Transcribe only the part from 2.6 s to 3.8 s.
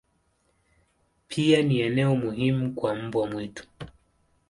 kwa mbwa mwitu.